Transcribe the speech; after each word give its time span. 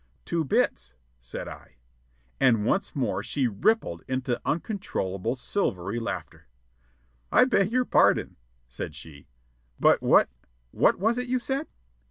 "Two 0.25 0.43
bits," 0.43 0.95
said 1.19 1.47
I. 1.47 1.75
And 2.39 2.65
once 2.65 2.95
more 2.95 3.21
she 3.21 3.47
rippled 3.47 4.01
into 4.07 4.41
uncontrollable 4.45 5.35
silvery 5.35 5.99
laughter. 5.99 6.47
"I 7.31 7.45
beg 7.45 7.71
your 7.71 7.85
pardon," 7.85 8.37
said 8.67 8.95
she; 8.95 9.27
"but 9.79 10.01
what... 10.01 10.27
what 10.71 10.97
was 10.97 11.19
it 11.19 11.27
you 11.29 11.37
said?" 11.37 11.67